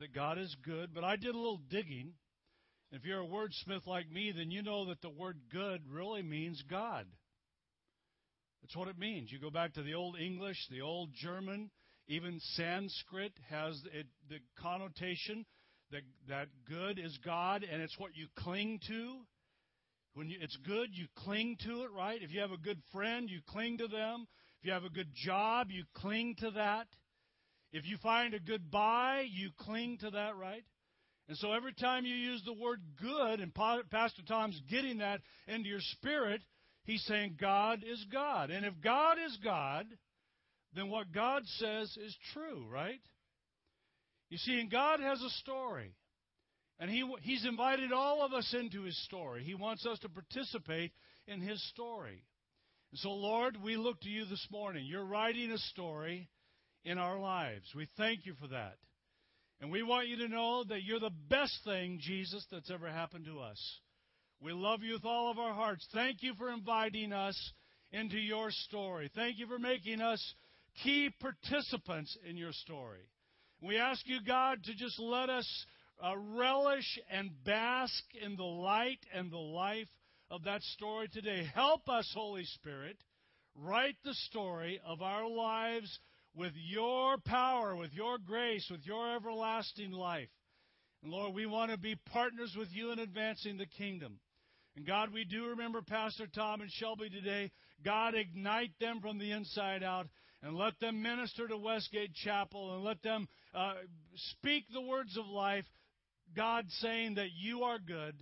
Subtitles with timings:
[0.00, 2.12] that God is good, but I did a little digging.
[2.92, 6.62] If you're a wordsmith like me, then you know that the word good really means
[6.68, 7.06] God.
[8.62, 9.30] That's what it means.
[9.30, 11.70] You go back to the Old English, the Old German,
[12.08, 15.44] even Sanskrit has it, the connotation
[15.90, 19.18] that, that good is God and it's what you cling to.
[20.14, 22.22] When you, it's good, you cling to it, right?
[22.22, 24.26] If you have a good friend, you cling to them.
[24.60, 26.86] If you have a good job, you cling to that.
[27.72, 30.64] If you find a good buy, you cling to that, right?
[31.28, 35.68] And so every time you use the word good, and Pastor Tom's getting that into
[35.68, 36.40] your spirit,
[36.84, 38.50] he's saying God is God.
[38.50, 39.86] And if God is God,
[40.74, 43.00] then what God says is true, right?
[44.30, 45.94] You see, and God has a story.
[46.78, 49.42] And he, He's invited all of us into His story.
[49.42, 50.92] He wants us to participate
[51.26, 52.22] in His story.
[52.92, 54.84] And so, Lord, we look to you this morning.
[54.86, 56.28] You're writing a story
[56.86, 57.66] in our lives.
[57.74, 58.76] We thank you for that.
[59.60, 63.24] And we want you to know that you're the best thing, Jesus, that's ever happened
[63.24, 63.58] to us.
[64.40, 65.86] We love you with all of our hearts.
[65.92, 67.36] Thank you for inviting us
[67.90, 69.10] into your story.
[69.14, 70.22] Thank you for making us
[70.84, 73.08] key participants in your story.
[73.60, 75.66] We ask you, God, to just let us
[76.04, 79.88] uh, relish and bask in the light and the life
[80.30, 81.48] of that story today.
[81.54, 82.98] Help us, Holy Spirit,
[83.56, 85.98] write the story of our lives
[86.36, 90.28] with your power, with your grace, with your everlasting life.
[91.02, 94.18] And Lord, we want to be partners with you in advancing the kingdom.
[94.76, 97.50] And God, we do remember Pastor Tom and Shelby today.
[97.84, 100.06] God, ignite them from the inside out
[100.42, 103.74] and let them minister to Westgate Chapel and let them uh,
[104.14, 105.64] speak the words of life.
[106.36, 108.14] God saying that you are good,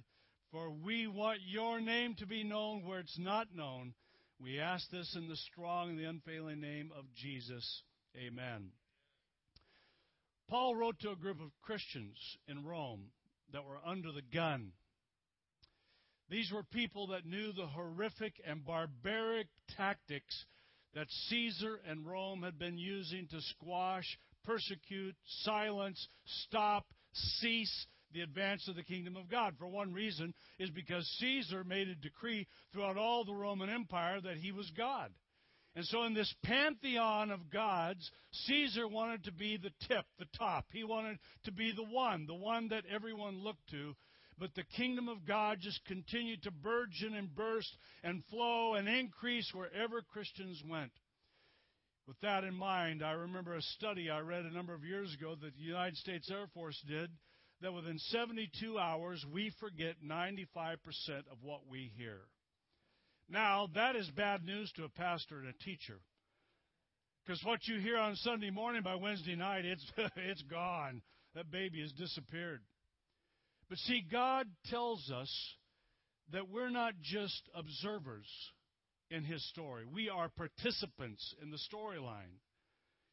[0.53, 3.95] for we want your name to be known where it's not known.
[4.39, 7.83] We ask this in the strong and the unfailing name of Jesus.
[8.17, 8.71] Amen.
[10.49, 13.07] Paul wrote to a group of Christians in Rome
[13.53, 14.73] that were under the gun.
[16.29, 20.45] These were people that knew the horrific and barbaric tactics
[20.95, 24.07] that Caesar and Rome had been using to squash,
[24.45, 26.07] persecute, silence,
[26.47, 29.55] stop, cease the advance of the kingdom of God.
[29.59, 34.37] For one reason is because Caesar made a decree throughout all the Roman Empire that
[34.37, 35.11] he was God.
[35.77, 38.09] And so, in this pantheon of gods,
[38.47, 40.67] Caesar wanted to be the tip, the top.
[40.73, 43.97] He wanted to be the one, the one that everyone looked to.
[44.39, 49.51] But the kingdom of God just continued to burgeon and burst and flow and increase
[49.53, 50.93] wherever Christians went.
[52.07, 55.35] With that in mind, I remember a study I read a number of years ago
[55.41, 57.11] that the United States Air Force did
[57.63, 60.77] that within 72 hours we forget 95%
[61.31, 62.19] of what we hear.
[63.29, 65.99] Now, that is bad news to a pastor and a teacher.
[67.25, 69.85] Because what you hear on Sunday morning by Wednesday night, it's,
[70.17, 71.01] it's gone.
[71.35, 72.61] That baby has disappeared.
[73.69, 75.33] But see, God tells us
[76.33, 78.27] that we're not just observers
[79.11, 82.41] in His story, we are participants in the storyline.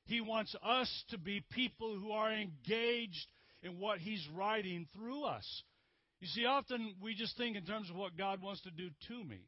[0.05, 3.27] He wants us to be people who are engaged
[3.61, 5.63] in what He's writing through us.
[6.19, 9.23] You see, often we just think in terms of what God wants to do to
[9.23, 9.41] me.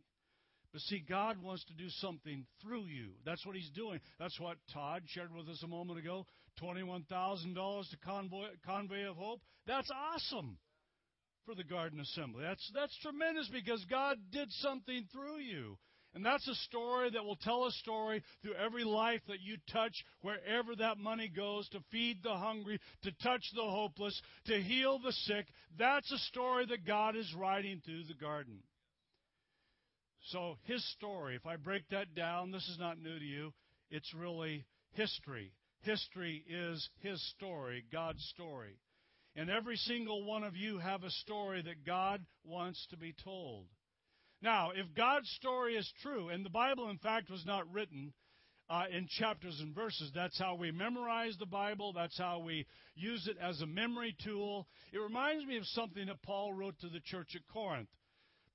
[0.73, 3.11] But see, God wants to do something through you.
[3.23, 3.99] That's what He's doing.
[4.19, 6.25] That's what Todd shared with us a moment ago
[6.61, 9.41] $21,000 to Convoy, Convoy of Hope.
[9.67, 10.57] That's awesome
[11.45, 12.43] for the Garden Assembly.
[12.43, 15.77] That's, that's tremendous because God did something through you.
[16.15, 19.93] And that's a story that will tell a story through every life that you touch,
[20.21, 25.11] wherever that money goes, to feed the hungry, to touch the hopeless, to heal the
[25.11, 25.47] sick.
[25.77, 28.59] That's a story that God is writing through the garden.
[30.27, 33.53] So, his story, if I break that down, this is not new to you.
[33.89, 35.51] It's really history.
[35.81, 38.77] History is his story, God's story.
[39.35, 43.65] And every single one of you have a story that God wants to be told.
[44.41, 48.13] Now, if God's story is true, and the Bible, in fact, was not written
[48.69, 53.27] uh, in chapters and verses, that's how we memorize the Bible, that's how we use
[53.27, 54.67] it as a memory tool.
[54.91, 57.89] It reminds me of something that Paul wrote to the church at Corinth.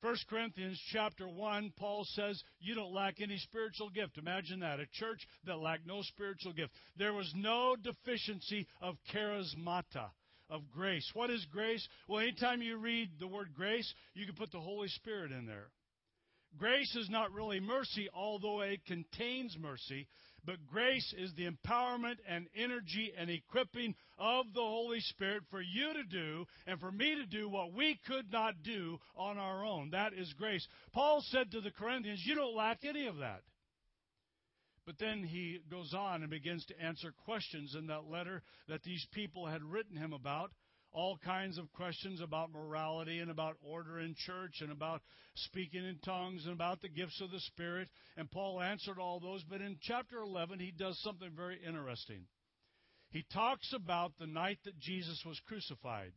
[0.01, 4.17] 1 Corinthians chapter 1, Paul says, You don't lack any spiritual gift.
[4.17, 4.79] Imagine that.
[4.79, 6.73] A church that lacked no spiritual gift.
[6.97, 10.11] There was no deficiency of charismata,
[10.49, 11.09] of grace.
[11.15, 11.87] What is grace?
[12.07, 15.71] Well, anytime you read the word grace, you can put the Holy Spirit in there.
[16.57, 20.07] Grace is not really mercy, although it contains mercy,
[20.49, 25.93] but grace is the empowerment and energy and equipping of the Holy Spirit for you
[25.93, 29.91] to do and for me to do what we could not do on our own.
[29.91, 30.67] That is grace.
[30.95, 33.43] Paul said to the Corinthians, You don't lack any of that.
[34.87, 39.07] But then he goes on and begins to answer questions in that letter that these
[39.13, 40.51] people had written him about.
[40.93, 45.03] All kinds of questions about morality and about order in church and about
[45.35, 47.89] speaking in tongues and about the gifts of the Spirit.
[48.17, 49.45] And Paul answered all those.
[49.49, 52.25] But in chapter 11, he does something very interesting.
[53.11, 56.13] He talks about the night that Jesus was crucified.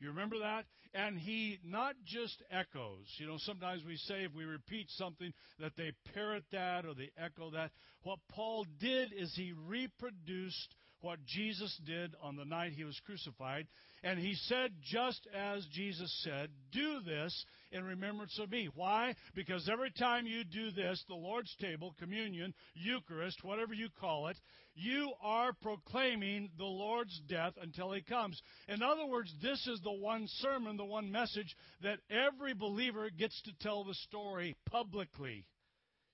[0.00, 0.64] You remember that?
[0.92, 3.06] And he not just echoes.
[3.18, 7.10] You know, sometimes we say if we repeat something that they parrot that or they
[7.16, 7.70] echo that.
[8.02, 10.74] What Paul did is he reproduced
[11.04, 13.66] what Jesus did on the night he was crucified.
[14.02, 18.68] And he said, just as Jesus said, do this in remembrance of me.
[18.74, 19.14] Why?
[19.34, 24.36] Because every time you do this, the Lord's table, communion, Eucharist, whatever you call it,
[24.74, 28.40] you are proclaiming the Lord's death until he comes.
[28.68, 33.40] In other words, this is the one sermon, the one message that every believer gets
[33.42, 35.44] to tell the story publicly.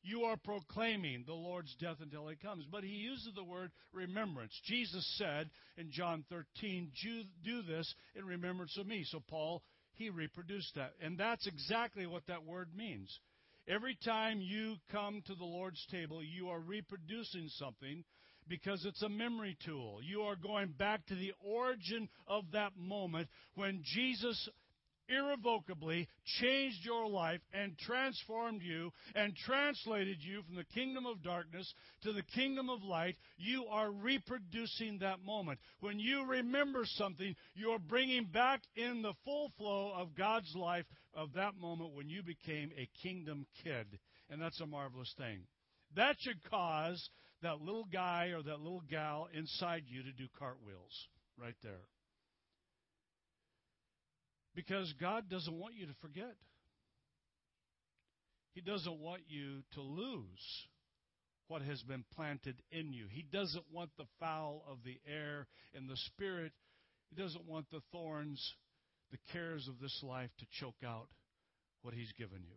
[0.02, 2.64] You are proclaiming the Lord's death until he comes.
[2.70, 4.58] But he uses the word remembrance.
[4.64, 6.90] Jesus said in John 13,
[7.44, 9.04] Do this in remembrance of me.
[9.04, 9.62] So Paul,
[9.94, 10.92] he reproduced that.
[11.02, 13.18] And that's exactly what that word means.
[13.68, 18.04] Every time you come to the Lord's table, you are reproducing something
[18.48, 20.00] because it's a memory tool.
[20.02, 24.48] You are going back to the origin of that moment when Jesus
[25.10, 26.08] irrevocably
[26.40, 31.72] changed your life and transformed you and translated you from the kingdom of darkness
[32.02, 35.58] to the kingdom of light, you are reproducing that moment.
[35.80, 41.32] When you remember something, you're bringing back in the full flow of God's life of
[41.34, 43.98] that moment when you became a kingdom kid.
[44.30, 45.40] And that's a marvelous thing.
[45.96, 47.10] That should cause
[47.42, 51.08] that little guy or that little gal inside you to do cartwheels
[51.38, 51.82] right there.
[54.54, 56.34] Because God doesn't want you to forget.
[58.52, 60.66] He doesn't want you to lose
[61.48, 63.06] what has been planted in you.
[63.10, 66.52] He doesn't want the fowl of the air and the spirit.
[67.10, 68.54] He doesn't want the thorns,
[69.10, 71.08] the cares of this life to choke out
[71.82, 72.56] what He's given you.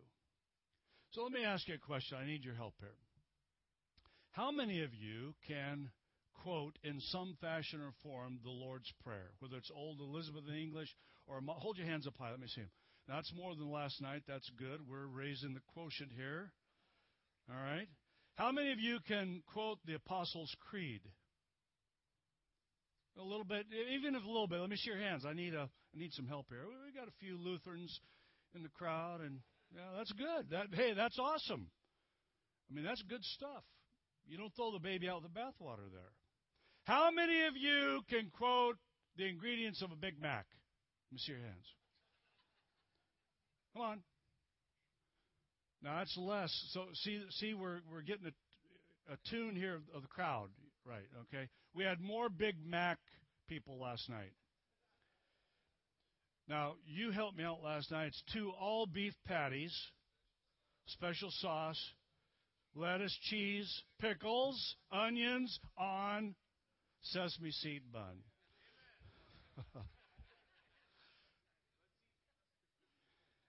[1.12, 2.18] So let me ask you a question.
[2.20, 2.96] I need your help here.
[4.32, 5.90] How many of you can
[6.42, 10.94] quote in some fashion or form the Lord's Prayer, whether it's Old Elizabethan English
[11.26, 12.30] or hold your hands up high.
[12.30, 12.70] Let me see them.
[13.08, 14.22] That's more than last night.
[14.26, 14.80] That's good.
[14.88, 16.52] We're raising the quotient here.
[17.50, 17.88] All right.
[18.36, 21.02] How many of you can quote the Apostles' Creed?
[23.18, 24.58] A little bit, even if a little bit.
[24.58, 25.24] Let me see your hands.
[25.24, 26.64] I need a, I need some help here.
[26.66, 28.00] We got a few Lutherans
[28.56, 29.38] in the crowd, and
[29.72, 30.50] yeah, that's good.
[30.50, 31.68] That hey, that's awesome.
[32.70, 33.62] I mean, that's good stuff.
[34.26, 36.10] You don't throw the baby out with the bathwater there.
[36.84, 38.76] How many of you can quote
[39.16, 40.46] the ingredients of a Big Mac?
[41.14, 41.66] Let me see your hands.
[43.72, 44.02] Come on.
[45.80, 46.50] Now that's less.
[46.72, 50.48] So see, see, we're we're getting a, a tune here of, of the crowd,
[50.84, 51.04] right?
[51.22, 51.48] Okay.
[51.72, 52.98] We had more Big Mac
[53.48, 54.32] people last night.
[56.48, 58.06] Now you helped me out last night.
[58.08, 59.72] It's two all beef patties,
[60.86, 61.80] special sauce,
[62.74, 66.34] lettuce, cheese, pickles, onions on
[67.02, 68.18] sesame seed bun.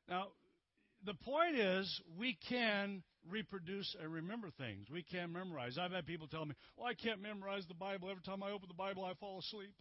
[0.10, 0.28] now,
[1.06, 4.88] the point is, we can reproduce and remember things.
[4.92, 5.78] We can memorize.
[5.78, 8.10] I've had people tell me, "Well, I can't memorize the Bible.
[8.10, 9.74] Every time I open the Bible, I fall asleep."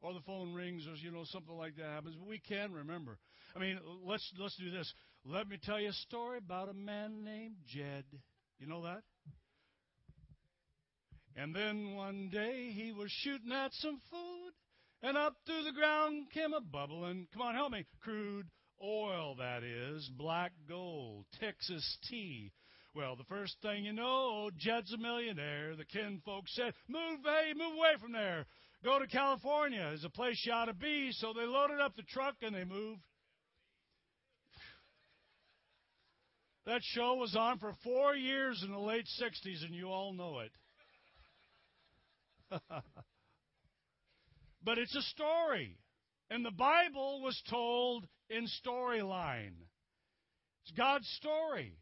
[0.00, 2.16] Or the phone rings, or you know something like that happens.
[2.16, 3.18] But we can remember.
[3.54, 4.92] I mean, let's let's do this.
[5.24, 8.04] Let me tell you a story about a man named Jed.
[8.58, 9.02] You know that?
[11.34, 14.52] And then one day he was shooting at some food,
[15.02, 18.46] and up through the ground came a bubbling, come on, help me, crude
[18.82, 22.52] oil, that is, black gold, Texas tea.
[22.94, 25.76] Well, the first thing you know, Jed's a millionaire.
[25.76, 28.46] The kinfolk said, Move, hey, move away from there.
[28.82, 29.80] Go to California.
[29.80, 31.10] There's a place you ought to be.
[31.12, 33.00] So they loaded up the truck and they moved.
[36.66, 40.40] That show was on for four years in the late 60s, and you all know
[40.40, 40.50] it.
[44.64, 45.76] but it's a story.
[46.30, 49.54] And the Bible was told in storyline.
[50.64, 51.72] It's God's story.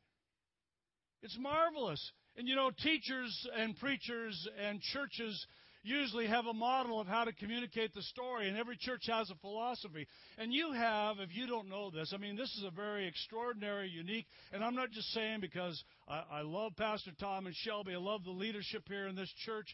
[1.23, 2.13] It's marvelous.
[2.37, 5.47] And you know, teachers and preachers and churches
[5.85, 9.35] usually have a model of how to communicate the story, and every church has a
[9.37, 10.07] philosophy.
[10.39, 13.89] And you have, if you don't know this, I mean, this is a very extraordinary,
[13.89, 17.99] unique, and I'm not just saying because I, I love Pastor Tom and Shelby, I
[17.99, 19.67] love the leadership here in this church,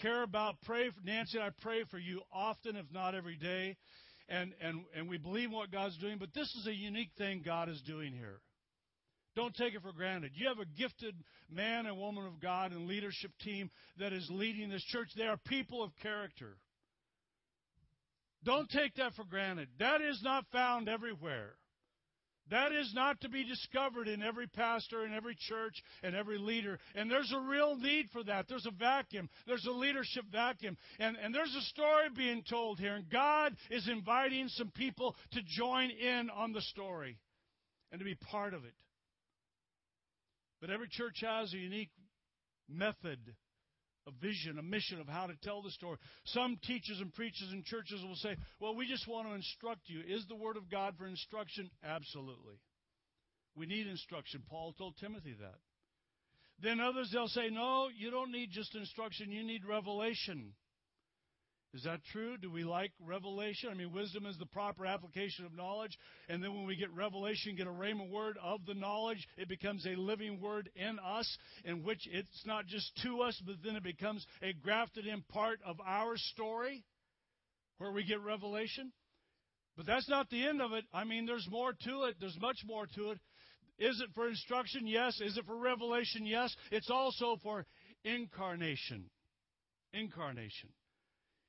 [0.00, 3.76] care about, pray for Nancy I pray for you often, if not every day.
[4.28, 7.68] And, and, and we believe what God's doing, but this is a unique thing God
[7.68, 8.40] is doing here.
[9.34, 10.32] Don't take it for granted.
[10.34, 11.14] You have a gifted
[11.48, 15.08] man and woman of God and leadership team that is leading this church.
[15.16, 16.56] They are people of character.
[18.44, 19.68] Don't take that for granted.
[19.78, 21.54] That is not found everywhere.
[22.50, 26.78] That is not to be discovered in every pastor, in every church, and every leader.
[26.94, 28.46] And there's a real need for that.
[28.48, 29.28] There's a vacuum.
[29.46, 30.76] There's a leadership vacuum.
[30.98, 32.94] And, and there's a story being told here.
[32.94, 37.18] And God is inviting some people to join in on the story
[37.92, 38.74] and to be part of it.
[40.60, 41.90] But every church has a unique
[42.68, 43.18] method,
[44.06, 45.98] a vision, a mission of how to tell the story.
[46.24, 50.00] Some teachers and preachers and churches will say, well, we just want to instruct you.
[50.06, 51.70] Is the Word of God for instruction?
[51.84, 52.54] Absolutely.
[53.56, 54.42] We need instruction.
[54.48, 55.58] Paul told Timothy that.
[56.60, 60.54] Then others, they'll say, no, you don't need just instruction, you need revelation.
[61.74, 62.38] Is that true?
[62.38, 63.68] Do we like revelation?
[63.70, 65.96] I mean, wisdom is the proper application of knowledge.
[66.28, 69.86] And then when we get revelation, get a rhema word of the knowledge, it becomes
[69.86, 73.82] a living word in us, in which it's not just to us, but then it
[73.82, 76.84] becomes a grafted in part of our story
[77.76, 78.90] where we get revelation.
[79.76, 80.84] But that's not the end of it.
[80.92, 82.16] I mean, there's more to it.
[82.18, 83.18] There's much more to it.
[83.78, 84.86] Is it for instruction?
[84.86, 85.20] Yes.
[85.20, 86.24] Is it for revelation?
[86.24, 86.52] Yes.
[86.72, 87.66] It's also for
[88.04, 89.04] incarnation.
[89.92, 90.70] Incarnation.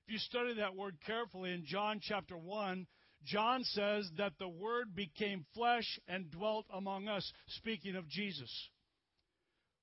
[0.10, 2.88] If you study that word carefully in John chapter 1,
[3.26, 8.52] John says that the Word became flesh and dwelt among us, speaking of Jesus.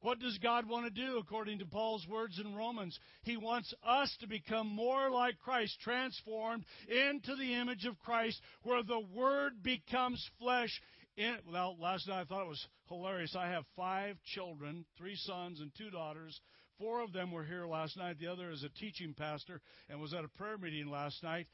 [0.00, 2.98] What does God want to do according to Paul's words in Romans?
[3.22, 8.82] He wants us to become more like Christ, transformed into the image of Christ, where
[8.82, 10.82] the Word becomes flesh.
[11.16, 13.36] In, well, last night I thought it was hilarious.
[13.38, 16.40] I have five children, three sons and two daughters.
[16.78, 18.18] Four of them were here last night.
[18.18, 21.46] The other is a teaching pastor and was at a prayer meeting last night.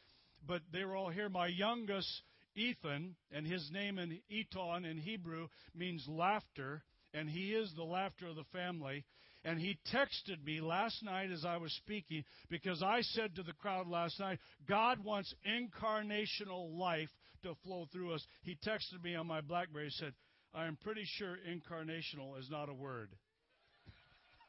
[0.46, 1.28] But they were all here.
[1.28, 2.22] My youngest,
[2.56, 6.82] Ethan, and his name in Eton in Hebrew means laughter,
[7.14, 9.04] and he is the laughter of the family.
[9.44, 13.52] And he texted me last night as I was speaking because I said to the
[13.52, 14.38] crowd last night,
[14.68, 17.10] God wants incarnational life
[17.42, 18.24] to flow through us.
[18.42, 20.12] He texted me on my Blackberry, said,
[20.54, 23.10] I am pretty sure incarnational is not a word.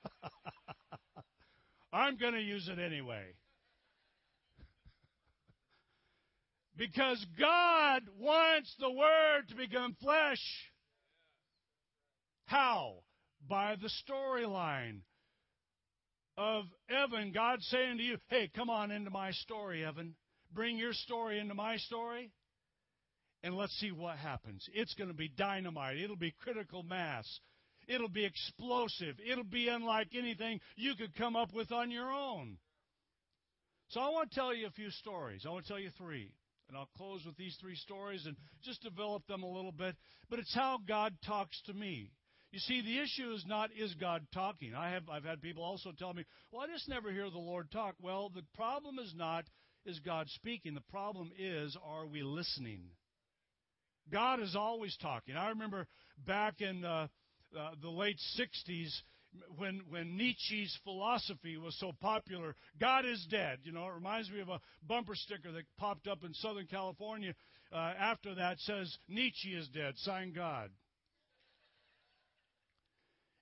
[1.93, 3.23] I'm going to use it anyway.
[6.75, 10.41] Because God wants the Word to become flesh.
[12.45, 12.95] How?
[13.47, 15.01] By the storyline
[16.35, 20.15] of Evan, God saying to you, hey, come on into my story, Evan.
[20.51, 22.31] Bring your story into my story,
[23.43, 24.65] and let's see what happens.
[24.73, 25.97] It's going to be dynamite.
[25.97, 27.27] It'll be critical mass.
[27.87, 29.15] It'll be explosive.
[29.25, 32.57] It'll be unlike anything you could come up with on your own.
[33.89, 35.45] So I want to tell you a few stories.
[35.45, 36.31] I want to tell you three.
[36.67, 39.95] And I'll close with these three stories and just develop them a little bit.
[40.29, 42.11] But it's how God talks to me.
[42.51, 44.75] You see, the issue is not is God talking.
[44.75, 47.71] I have I've had people also tell me, "Well, I just never hear the Lord
[47.71, 49.45] talk." Well, the problem is not
[49.85, 50.75] is God speaking.
[50.75, 52.91] The problem is are we listening?
[54.11, 55.35] God is always talking.
[55.35, 55.87] I remember
[56.25, 57.07] back in uh,
[57.57, 58.91] uh, the late 60s
[59.57, 62.55] when when Nietzsche's philosophy was so popular.
[62.79, 63.59] God is dead.
[63.63, 67.33] You know, it reminds me of a bumper sticker that popped up in Southern California
[67.71, 69.93] uh, after that says Nietzsche is dead.
[69.97, 70.69] Sign God.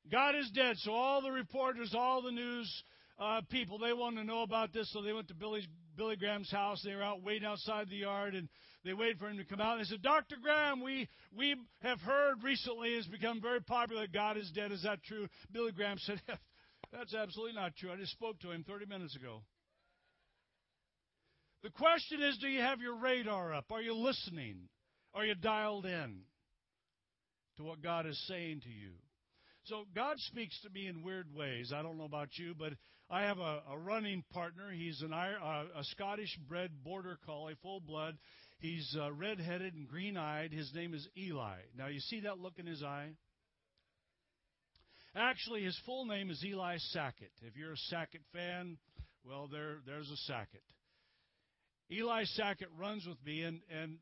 [0.10, 0.78] God is dead.
[0.78, 2.84] So all the reporters, all the news
[3.20, 4.92] uh, people, they wanted to know about this.
[4.92, 6.82] So they went to Billy's, Billy Graham's house.
[6.84, 8.50] They were out waiting outside the yard, and
[8.84, 9.78] they waited for him to come out.
[9.78, 10.36] And they said, Dr.
[10.42, 14.72] Graham, we, we have heard recently has become very popular God is dead.
[14.72, 15.28] Is that true?
[15.52, 16.22] Billy Graham said,
[16.92, 17.92] That's absolutely not true.
[17.92, 19.42] I just spoke to him 30 minutes ago.
[21.64, 23.66] The question is do you have your radar up?
[23.72, 24.68] Are you listening?
[25.14, 26.22] Are you dialed in
[27.58, 28.92] to what God is saying to you?
[29.66, 31.72] So God speaks to me in weird ways.
[31.76, 32.74] I don't know about you, but
[33.12, 34.72] I have a, a running partner.
[34.72, 38.18] He's an uh, a Scottish bred border collie, full blood.
[38.62, 40.54] He's uh, red-headed and green-eyed.
[40.54, 41.58] His name is Eli.
[41.76, 43.10] Now you see that look in his eye.
[45.16, 47.32] Actually, his full name is Eli Sackett.
[47.42, 48.78] If you're a Sackett fan,
[49.26, 50.62] well, there there's a Sackett.
[51.92, 53.98] Eli Sackett runs with me, and and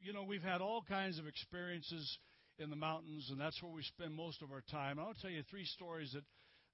[0.00, 2.18] you know we've had all kinds of experiences
[2.60, 5.00] in the mountains, and that's where we spend most of our time.
[5.00, 6.24] I'll tell you three stories that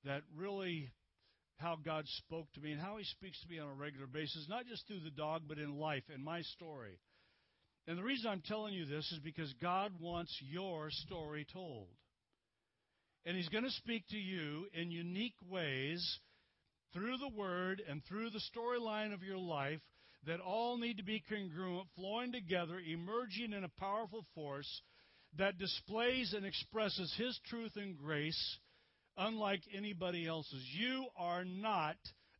[0.04, 0.90] that really
[1.56, 4.46] how God spoke to me and how He speaks to me on a regular basis,
[4.46, 6.98] not just through the dog, but in life, in my story.
[7.86, 11.88] And the reason I'm telling you this is because God wants your story told.
[13.26, 16.18] And He's going to speak to you in unique ways
[16.92, 19.80] through the Word and through the storyline of your life
[20.26, 24.82] that all need to be congruent, flowing together, emerging in a powerful force
[25.38, 28.58] that displays and expresses His truth and grace
[29.16, 30.64] unlike anybody else's.
[30.78, 31.96] You are not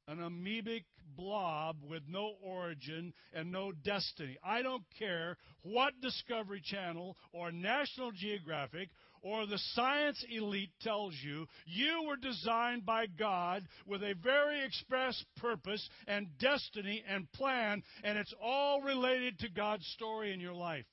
[0.08, 0.84] an amoebic
[1.16, 4.36] blob with no origin and no destiny.
[4.44, 8.88] I don't care what Discovery Channel or National Geographic
[9.22, 15.22] or the science elite tells you, you were designed by God with a very express
[15.36, 20.86] purpose and destiny and plan, and it's all related to God's story in your life.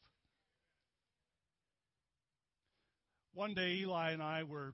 [3.33, 4.73] One day, Eli and I were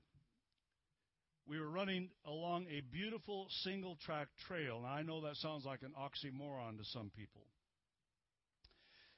[1.46, 4.80] we were running along a beautiful single track trail.
[4.82, 7.42] Now, I know that sounds like an oxymoron to some people.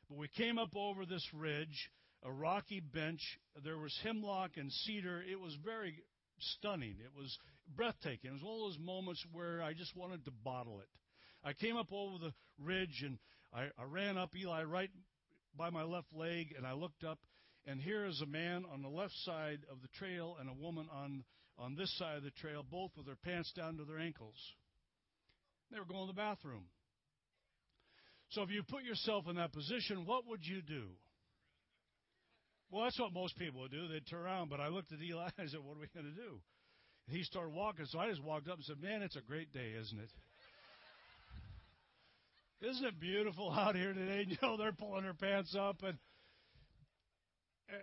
[0.08, 1.90] But we came up over this ridge,
[2.24, 3.20] a rocky bench.
[3.64, 5.22] There was hemlock and cedar.
[5.22, 6.02] It was very
[6.38, 6.96] stunning.
[7.04, 7.36] It was
[7.76, 8.30] breathtaking.
[8.30, 10.88] It was one of those moments where I just wanted to bottle it.
[11.44, 13.18] I came up over the ridge and
[13.54, 14.90] I, I ran up Eli right
[15.56, 17.18] by my left leg, and I looked up,
[17.66, 20.86] and here is a man on the left side of the trail and a woman
[20.92, 21.24] on
[21.58, 24.36] on this side of the trail, both with their pants down to their ankles.
[25.70, 26.64] They were going to the bathroom.
[28.30, 30.84] So if you put yourself in that position, what would you do?
[32.70, 33.86] Well, that's what most people would do.
[33.88, 34.50] They'd turn around.
[34.50, 36.40] But I looked at Eli and I said, What are we going to do?
[37.06, 37.86] And he started walking.
[37.86, 40.10] So I just walked up and said, Man, it's a great day, isn't it?
[42.68, 44.26] Isn't it beautiful out here today?
[44.28, 45.82] You know, they're pulling their pants up.
[45.82, 45.98] And
[47.70, 47.76] uh,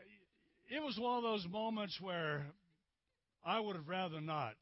[0.70, 2.48] it was one of those moments where
[3.46, 4.56] I would have rather not.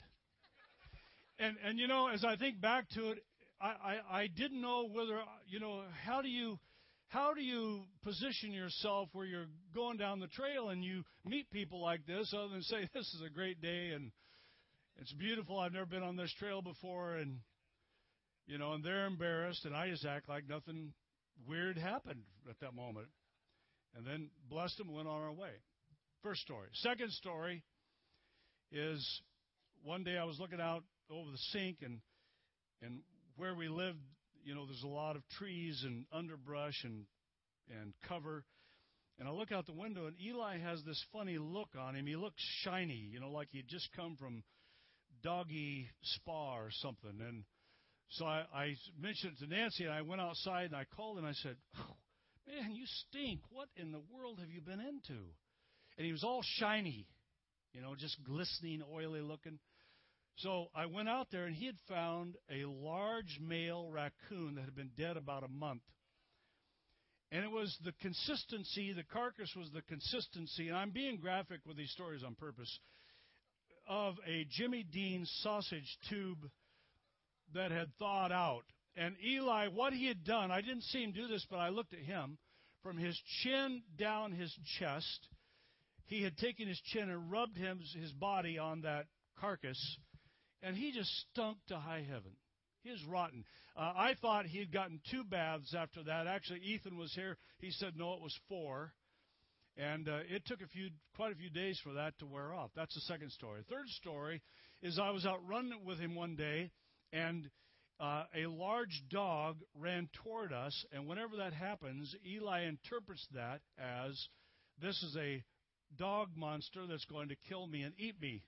[1.39, 3.19] And and you know, as I think back to it,
[3.59, 6.59] I, I, I didn't know whether you know how do you
[7.07, 11.81] how do you position yourself where you're going down the trail and you meet people
[11.81, 14.11] like this other than say this is a great day and
[14.97, 15.59] it's beautiful.
[15.59, 17.39] I've never been on this trail before and
[18.47, 20.93] you know and they're embarrassed and i just act like nothing
[21.47, 23.07] weird happened at that moment.
[23.95, 25.51] And then blessed them went on our way.
[26.23, 26.67] First story.
[26.75, 27.63] Second story
[28.71, 29.21] is
[29.83, 31.99] one day I was looking out over the sink and
[32.81, 33.01] and
[33.35, 33.99] where we lived,
[34.43, 37.05] you know, there's a lot of trees and underbrush and
[37.69, 38.43] and cover.
[39.19, 42.07] And I look out the window and Eli has this funny look on him.
[42.07, 44.43] He looks shiny, you know, like he'd just come from
[45.23, 47.19] doggy spa or something.
[47.27, 47.43] And
[48.09, 51.27] so I, I mentioned it to Nancy and I went outside and I called and
[51.27, 51.95] I said, oh,
[52.47, 53.41] Man, you stink.
[53.49, 55.19] What in the world have you been into?
[55.97, 57.07] And he was all shiny
[57.73, 59.59] you know, just glistening, oily looking.
[60.37, 64.75] So I went out there, and he had found a large male raccoon that had
[64.75, 65.83] been dead about a month.
[67.31, 71.77] And it was the consistency, the carcass was the consistency, and I'm being graphic with
[71.77, 72.79] these stories on purpose,
[73.87, 76.49] of a Jimmy Dean sausage tube
[77.53, 78.63] that had thawed out.
[78.95, 81.93] And Eli, what he had done, I didn't see him do this, but I looked
[81.93, 82.37] at him
[82.83, 85.27] from his chin down his chest
[86.11, 89.05] he had taken his chin and rubbed him, his body on that
[89.39, 89.97] carcass,
[90.61, 92.33] and he just stunk to high heaven.
[92.83, 93.45] He was rotten.
[93.77, 96.27] Uh, I thought he had gotten two baths after that.
[96.27, 97.37] Actually, Ethan was here.
[97.59, 98.91] He said no, it was four,
[99.77, 102.71] and uh, it took a few, quite a few days for that to wear off.
[102.75, 103.61] That's the second story.
[103.69, 104.41] Third story
[104.81, 106.71] is I was out running with him one day,
[107.13, 107.49] and
[108.01, 114.27] uh, a large dog ran toward us, and whenever that happens, Eli interprets that as
[114.81, 115.41] this is a
[115.97, 118.43] dog monster that's going to kill me and eat me.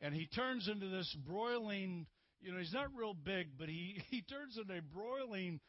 [0.00, 2.06] And he turns into this broiling,
[2.40, 5.60] you know, he's not real big, but he, he turns into a broiling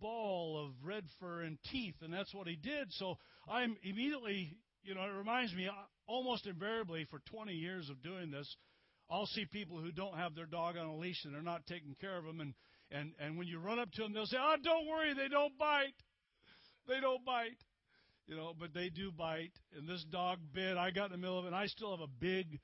[0.00, 2.88] ball of red fur and teeth, and that's what he did.
[2.92, 3.16] So
[3.48, 5.72] I'm immediately, you know, it reminds me uh,
[6.06, 8.56] almost invariably for 20 years of doing this,
[9.10, 11.94] I'll see people who don't have their dog on a leash and they're not taking
[12.00, 12.54] care of them, and
[12.90, 15.56] and and when you run up to them, they'll say, "Oh, don't worry, they don't
[15.58, 15.94] bite.
[16.88, 17.58] They don't bite."
[18.26, 19.52] You know, but they do bite.
[19.76, 20.76] And this dog bit.
[20.76, 22.60] I got in the middle of it, and I still have a big,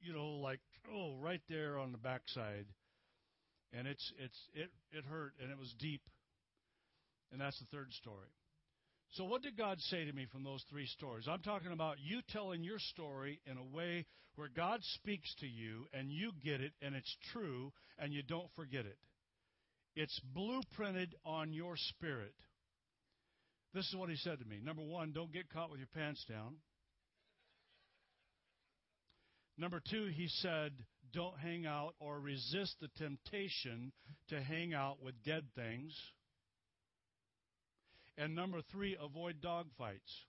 [0.00, 0.60] you know, like
[0.92, 2.66] oh, right there on the backside,
[3.72, 6.02] and it's it's it it hurt and it was deep.
[7.32, 8.28] And that's the third story.
[9.14, 11.26] So, what did God say to me from those three stories?
[11.28, 15.86] I'm talking about you telling your story in a way where God speaks to you
[15.92, 18.98] and you get it and it's true and you don't forget it.
[19.94, 22.34] It's blueprinted on your spirit.
[23.74, 24.60] This is what he said to me.
[24.62, 26.54] Number one, don't get caught with your pants down.
[29.58, 30.72] Number two, he said,
[31.12, 33.92] don't hang out or resist the temptation
[34.28, 35.92] to hang out with dead things.
[38.16, 40.24] And number three, avoid dog fights.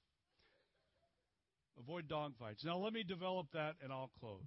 [1.80, 2.64] Avoid dog fights.
[2.66, 4.40] Now, let me develop that and I'll close.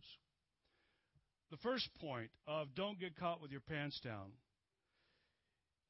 [1.50, 4.32] The first point of don't get caught with your pants down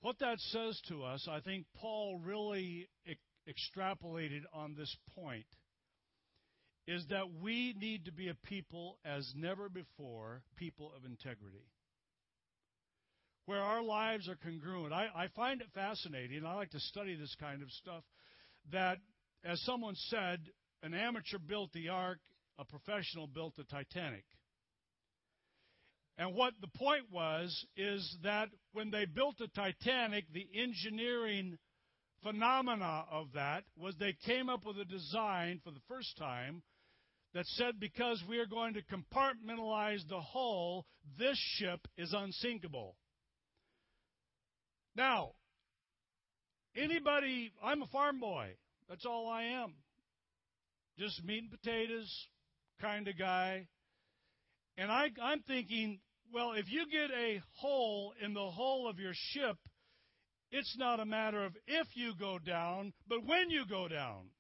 [0.00, 2.88] what that says to us, I think Paul really
[3.48, 5.46] extrapolated on this point
[6.86, 11.66] is that we need to be a people as never before, people of integrity.
[13.44, 14.92] Where our lives are congruent.
[14.92, 18.04] I, I find it fascinating, I like to study this kind of stuff,
[18.72, 18.98] that,
[19.44, 20.40] as someone said,
[20.82, 22.18] an amateur built the ark,
[22.58, 24.24] a professional built the Titanic.
[26.18, 31.56] And what the point was is that when they built the Titanic, the engineering
[32.24, 36.62] phenomena of that was they came up with a design for the first time
[37.34, 40.86] that said because we are going to compartmentalize the hull,
[41.18, 42.96] this ship is unsinkable.
[44.96, 45.32] Now,
[46.76, 48.56] anybody, I'm a farm boy.
[48.88, 49.74] That's all I am.
[50.98, 52.12] Just meat and potatoes
[52.80, 53.68] kind of guy.
[54.76, 56.00] And I, I'm thinking,
[56.32, 59.56] well, if you get a hole in the hull of your ship,
[60.50, 64.30] it's not a matter of if you go down, but when you go down.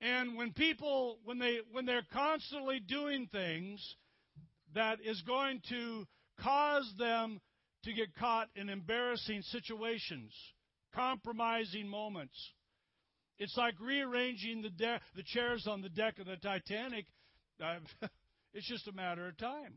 [0.00, 3.96] And when people when they when they're constantly doing things
[4.74, 6.06] that is going to
[6.40, 7.40] cause them
[7.84, 10.32] to get caught in embarrassing situations,
[10.94, 12.36] compromising moments.
[13.38, 17.06] It's like rearranging the de- the chairs on the deck of the Titanic.
[18.56, 19.74] It's just a matter of time.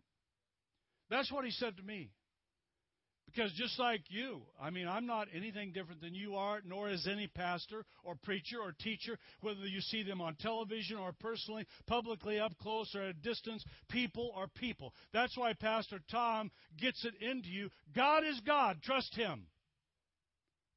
[1.09, 2.11] That's what he said to me.
[3.25, 7.05] Because just like you, I mean, I'm not anything different than you are, nor is
[7.05, 12.39] any pastor or preacher or teacher, whether you see them on television or personally, publicly,
[12.39, 13.63] up close or at a distance.
[13.89, 14.93] People are people.
[15.11, 17.69] That's why Pastor Tom gets it into you.
[17.93, 18.77] God is God.
[18.81, 19.45] Trust Him.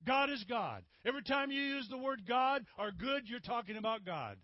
[0.05, 0.83] God is God.
[1.07, 4.37] Every time you use the word God or good, you're talking about God.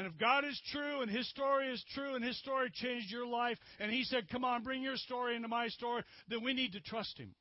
[0.00, 3.26] And if God is true and His story is true and His story changed your
[3.26, 6.72] life, and He said, Come on, bring your story into my story, then we need
[6.72, 7.34] to trust Him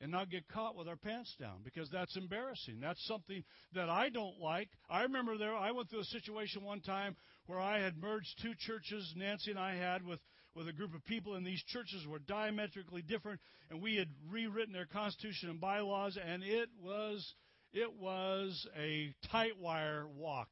[0.00, 2.78] and not get caught with our pants down because that's embarrassing.
[2.80, 3.42] That's something
[3.74, 4.68] that I don't like.
[4.88, 8.52] I remember there, I went through a situation one time where I had merged two
[8.56, 10.20] churches, Nancy and I had, with,
[10.54, 14.72] with a group of people, and these churches were diametrically different, and we had rewritten
[14.72, 17.34] their constitution and bylaws, and it was,
[17.72, 20.46] it was a tight wire walk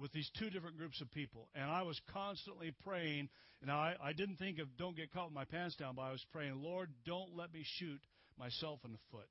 [0.00, 1.48] with these two different groups of people.
[1.54, 3.28] And I was constantly praying.
[3.64, 6.12] Now, I, I didn't think of don't get caught with my pants down, but I
[6.12, 8.00] was praying, Lord, don't let me shoot
[8.38, 9.28] myself in the foot.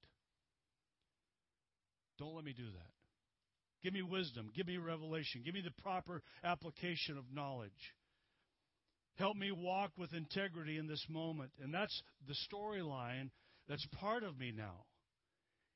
[2.19, 2.91] Don't let me do that.
[3.83, 4.51] Give me wisdom.
[4.55, 5.41] Give me revelation.
[5.43, 7.71] Give me the proper application of knowledge.
[9.17, 11.51] Help me walk with integrity in this moment.
[11.61, 13.29] And that's the storyline
[13.67, 14.85] that's part of me now.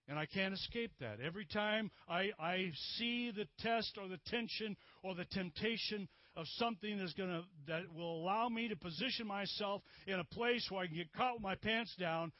[0.07, 1.19] And I can't escape that.
[1.25, 6.97] Every time I, I see the test or the tension or the temptation of something
[6.97, 10.95] that's gonna, that will allow me to position myself in a place where I can
[10.97, 12.33] get caught with my pants down,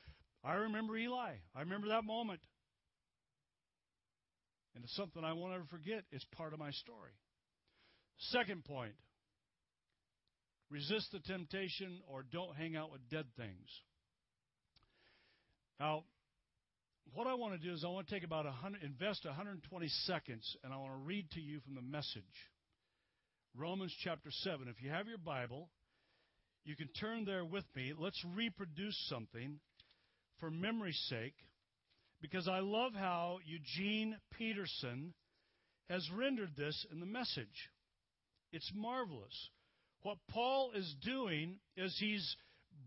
[0.43, 1.35] I remember Eli.
[1.55, 2.41] I remember that moment.
[4.75, 6.03] And it's something I won't ever forget.
[6.11, 7.11] It's part of my story.
[8.17, 8.93] Second point
[10.69, 13.69] resist the temptation or don't hang out with dead things.
[15.79, 16.03] Now,
[17.11, 20.57] what I want to do is I want to take about 100, invest 120 seconds,
[20.63, 22.23] and I want to read to you from the message.
[23.55, 24.67] Romans chapter 7.
[24.67, 25.69] If you have your Bible,
[26.65, 27.93] you can turn there with me.
[27.97, 29.59] Let's reproduce something
[30.39, 31.35] for memory's sake,
[32.21, 35.13] because I love how Eugene Peterson
[35.89, 37.69] has rendered this in the message.
[38.51, 39.49] It's marvelous.
[40.03, 42.35] What Paul is doing is he's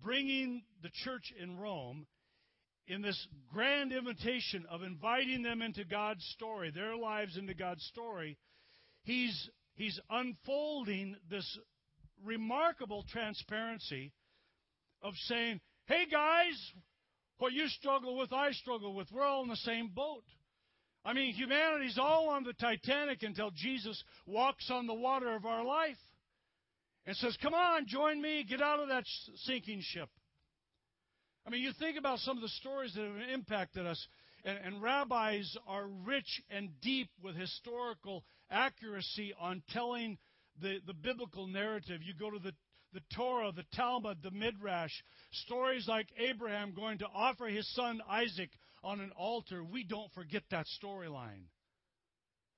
[0.03, 2.07] bringing the church in Rome
[2.87, 8.39] in this grand invitation of inviting them into God's story, their lives into God's story,
[9.03, 11.59] he's, he's unfolding this
[12.25, 14.13] remarkable transparency
[15.03, 16.73] of saying, hey guys,
[17.39, 19.09] what you struggle with, I struggle with.
[19.13, 20.25] We're all in the same boat.
[21.05, 25.65] I mean, humanity's all on the Titanic until Jesus walks on the water of our
[25.65, 25.99] life
[27.07, 29.05] and says, Come on, join me, get out of that
[29.45, 30.09] sinking ship.
[31.47, 34.05] I mean, you think about some of the stories that have impacted us,
[34.45, 40.19] and, and rabbis are rich and deep with historical accuracy on telling
[40.61, 42.01] the, the biblical narrative.
[42.03, 42.53] You go to the
[42.93, 44.93] the Torah, the Talmud, the Midrash,
[45.31, 48.49] stories like Abraham going to offer his son Isaac
[48.83, 49.63] on an altar.
[49.63, 51.49] We don't forget that storyline.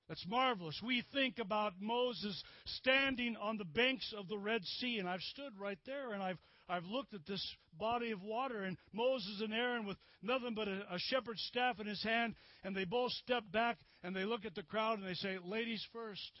[0.07, 0.79] That's marvelous.
[0.85, 5.59] We think about Moses standing on the banks of the Red Sea, and I've stood
[5.59, 7.43] right there and I've I've looked at this
[7.79, 11.87] body of water, and Moses and Aaron with nothing but a, a shepherd's staff in
[11.87, 15.15] his hand, and they both step back and they look at the crowd and they
[15.15, 16.31] say, Ladies first.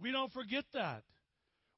[0.00, 1.02] We don't forget that.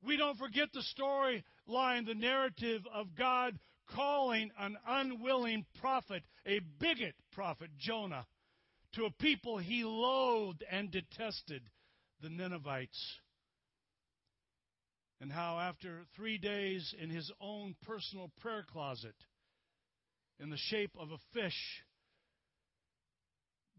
[0.03, 3.59] We don't forget the storyline, the narrative of God
[3.95, 8.27] calling an unwilling prophet, a bigot prophet, Jonah,
[8.95, 11.63] to a people he loathed and detested,
[12.23, 13.21] the Ninevites.
[15.21, 19.15] And how, after three days in his own personal prayer closet,
[20.39, 21.83] in the shape of a fish,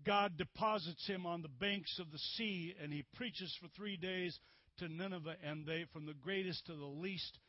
[0.05, 4.39] God deposits him on the banks of the sea, and he preaches for three days
[4.77, 7.39] to Nineveh, and they, from the greatest to the least,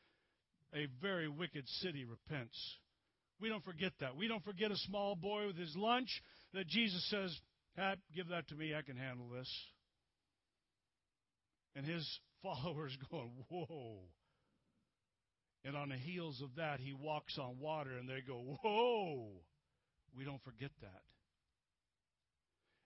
[0.75, 2.59] a very wicked city repents.
[3.41, 4.17] We don't forget that.
[4.17, 6.09] We don't forget a small boy with his lunch
[6.55, 7.39] that Jesus says,
[8.15, 8.75] give that to me.
[8.75, 9.51] I can handle this.
[11.75, 12.07] And his
[12.43, 13.99] followers going, Whoa.
[15.65, 19.29] And on the heels of that, he walks on water, and they go, Whoa.
[20.17, 21.03] We don't forget that.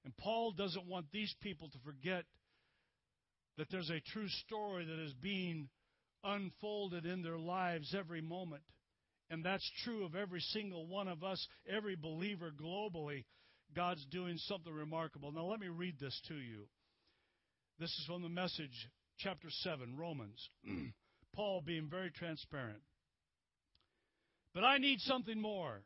[0.04, 2.24] And Paul doesn't want these people to forget
[3.58, 5.68] that there's a true story that is being
[6.22, 8.62] unfolded in their lives every moment.
[9.30, 13.24] And that's true of every single one of us, every believer globally.
[13.74, 15.32] God's doing something remarkable.
[15.32, 16.68] Now, let me read this to you.
[17.80, 18.88] This is from the message,
[19.18, 20.48] chapter 7, Romans.
[21.34, 22.80] Paul being very transparent.
[24.54, 25.82] But I need something more.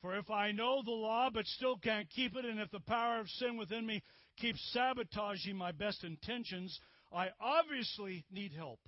[0.00, 3.20] For if I know the law but still can't keep it, and if the power
[3.20, 4.02] of sin within me
[4.38, 6.78] keeps sabotaging my best intentions,
[7.12, 8.80] I obviously need help.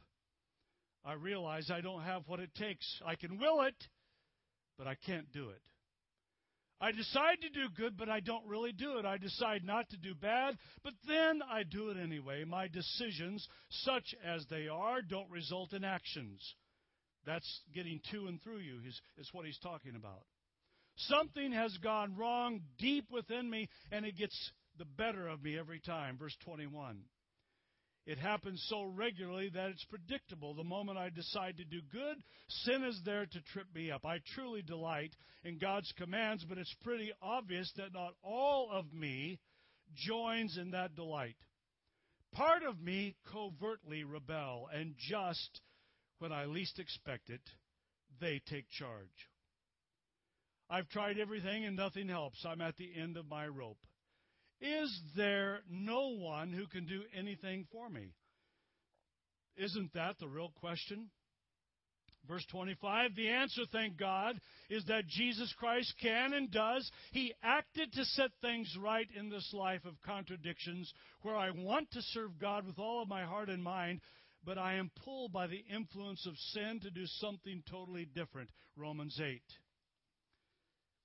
[1.05, 2.87] I realize I don't have what it takes.
[3.05, 3.75] I can will it,
[4.77, 5.63] but I can't do it.
[6.81, 9.05] I decide to do good, but I don't really do it.
[9.05, 12.45] I decide not to do bad, but then I do it anyway.
[12.45, 16.41] My decisions, such as they are, don't result in actions.
[17.27, 20.23] That's getting to and through you, is, is what he's talking about.
[20.97, 25.81] Something has gone wrong deep within me, and it gets the better of me every
[25.81, 26.17] time.
[26.17, 27.01] Verse 21.
[28.07, 30.55] It happens so regularly that it's predictable.
[30.55, 32.17] The moment I decide to do good,
[32.49, 34.07] sin is there to trip me up.
[34.07, 39.39] I truly delight in God's commands, but it's pretty obvious that not all of me
[39.95, 41.37] joins in that delight.
[42.33, 45.61] Part of me covertly rebel, and just
[46.19, 47.43] when I least expect it,
[48.21, 49.29] they take charge.
[50.71, 52.45] I've tried everything and nothing helps.
[52.45, 53.79] I'm at the end of my rope.
[54.61, 58.13] Is there no one who can do anything for me?
[59.57, 61.11] Isn't that the real question?
[62.27, 66.91] Verse 25, the answer, thank God, is that Jesus Christ can and does.
[67.13, 70.93] He acted to set things right in this life of contradictions
[71.23, 74.01] where I want to serve God with all of my heart and mind,
[74.45, 78.51] but I am pulled by the influence of sin to do something totally different.
[78.77, 79.41] Romans 8.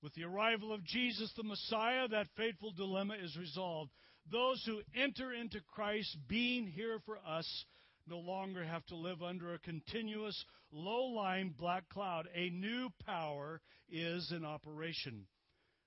[0.03, 3.89] With the arrival of Jesus the Messiah, that fateful dilemma is resolved.
[4.29, 7.65] Those who enter into Christ, being here for us,
[8.05, 12.27] no longer have to live under a continuous, low lying black cloud.
[12.35, 15.25] A new power is in operation.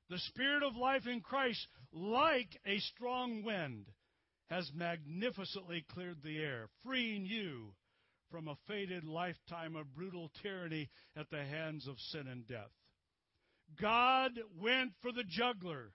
[0.08, 3.84] The Spirit of life in Christ, like a strong wind,
[4.48, 7.74] has magnificently cleared the air, freeing you
[8.30, 12.70] from a fated lifetime of brutal tyranny at the hands of sin and death.
[13.80, 15.92] God went for the juggler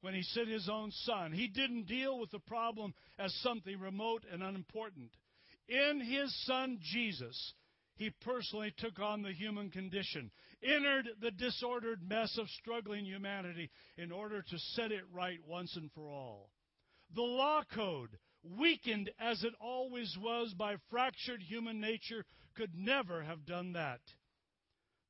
[0.00, 1.32] when he sent his own son.
[1.32, 5.10] He didn't deal with the problem as something remote and unimportant.
[5.68, 7.54] In his son Jesus,
[7.96, 10.30] he personally took on the human condition,
[10.62, 15.90] entered the disordered mess of struggling humanity in order to set it right once and
[15.92, 16.50] for all.
[17.14, 22.24] The law code, weakened as it always was by fractured human nature,
[22.56, 24.00] could never have done that.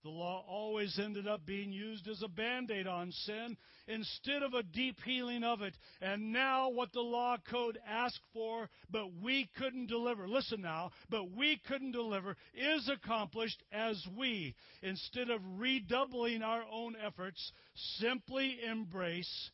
[0.02, 4.54] The law always ended up being used as a band aid on sin instead of
[4.54, 5.76] a deep healing of it.
[6.00, 11.30] And now, what the law code asked for, but we couldn't deliver, listen now, but
[11.32, 17.52] we couldn't deliver, is accomplished as we, instead of redoubling our own efforts,
[17.98, 19.50] simply embrace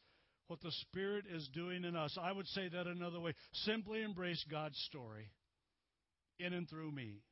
[0.46, 2.16] what the Spirit is doing in us.
[2.20, 5.32] I would say that another way simply embrace God's story
[6.38, 7.22] in and through me.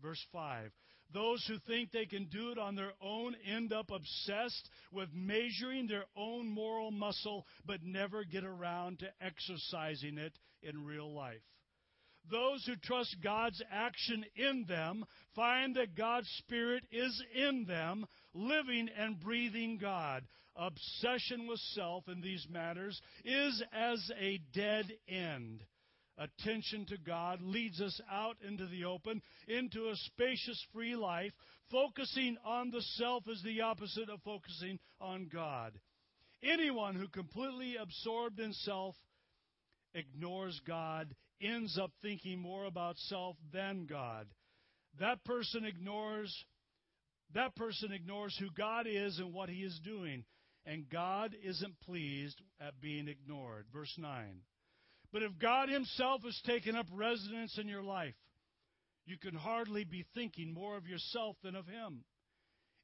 [0.00, 0.72] Verse 5
[1.12, 5.86] those who think they can do it on their own end up obsessed with measuring
[5.86, 11.42] their own moral muscle, but never get around to exercising it in real life.
[12.30, 18.88] Those who trust God's action in them find that God's Spirit is in them, living
[18.96, 20.24] and breathing God.
[20.54, 25.64] Obsession with self in these matters is as a dead end
[26.18, 31.32] attention to God leads us out into the open, into a spacious, free life.
[31.70, 35.78] Focusing on the self is the opposite of focusing on God.
[36.42, 38.94] Anyone who completely absorbed in self
[39.94, 44.26] ignores God ends up thinking more about self than God.
[45.00, 46.34] That person ignores
[47.34, 50.24] that person ignores who God is and what he is doing.
[50.66, 53.66] And God isn't pleased at being ignored.
[53.72, 54.42] Verse 9.
[55.12, 58.14] But if God himself has taken up residence in your life,
[59.04, 62.04] you can hardly be thinking more of yourself than of him.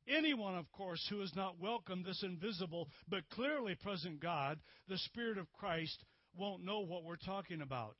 [0.07, 5.39] Anyone, of course, who has not welcomed this invisible but clearly present God, the Spirit
[5.39, 7.97] of Christ, won't know what we're talking about.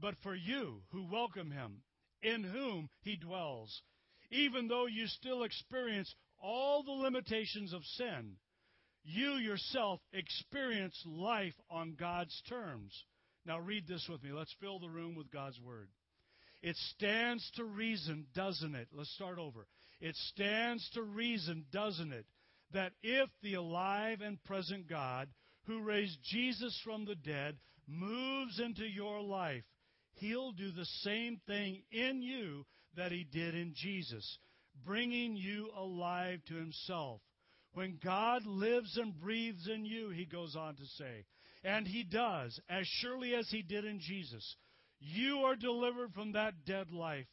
[0.00, 1.82] But for you who welcome him,
[2.22, 3.82] in whom he dwells,
[4.30, 6.12] even though you still experience
[6.42, 8.36] all the limitations of sin,
[9.04, 13.04] you yourself experience life on God's terms.
[13.46, 14.32] Now read this with me.
[14.32, 15.88] Let's fill the room with God's Word.
[16.62, 18.88] It stands to reason, doesn't it?
[18.92, 19.66] Let's start over.
[20.00, 22.24] It stands to reason, doesn't it,
[22.72, 25.28] that if the alive and present God
[25.66, 29.64] who raised Jesus from the dead moves into your life,
[30.14, 32.64] He'll do the same thing in you
[32.96, 34.38] that He did in Jesus,
[34.86, 37.20] bringing you alive to Himself.
[37.74, 41.24] When God lives and breathes in you, He goes on to say,
[41.64, 44.56] and He does, as surely as He did in Jesus,
[45.00, 47.26] you are delivered from that dead life.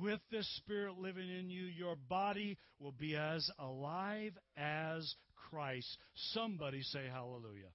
[0.00, 5.14] With this Spirit living in you, your body will be as alive as
[5.48, 5.96] Christ.
[6.32, 7.70] Somebody say hallelujah.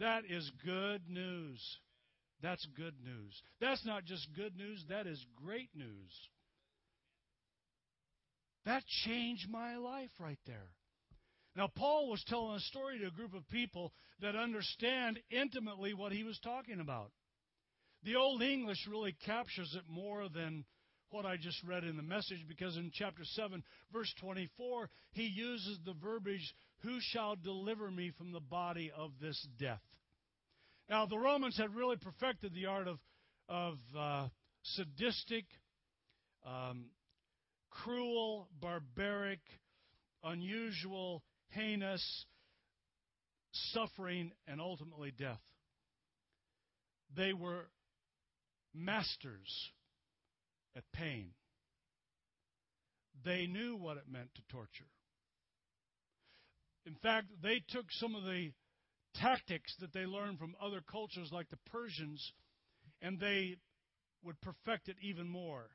[0.00, 1.60] That is good news.
[2.42, 3.40] That's good news.
[3.60, 6.12] That's not just good news, that is great news.
[8.64, 10.70] That changed my life right there.
[11.54, 16.12] Now, Paul was telling a story to a group of people that understand intimately what
[16.12, 17.10] he was talking about.
[18.04, 20.64] The Old English really captures it more than
[21.10, 23.62] what I just read in the message because in chapter 7,
[23.92, 29.46] verse 24, he uses the verbiage, Who shall deliver me from the body of this
[29.58, 29.82] death?
[30.88, 32.98] Now, the Romans had really perfected the art of,
[33.48, 34.28] of uh,
[34.62, 35.44] sadistic,
[36.46, 36.86] um,
[37.70, 39.40] cruel, barbaric,
[40.24, 42.26] unusual, heinous
[43.52, 45.40] suffering and ultimately death.
[47.16, 47.66] They were
[48.74, 49.70] masters
[50.76, 51.30] at pain.
[53.24, 54.88] They knew what it meant to torture.
[56.86, 58.50] In fact, they took some of the
[59.14, 62.32] tactics that they learned from other cultures like the Persians
[63.00, 63.56] and they
[64.24, 65.66] would perfect it even more.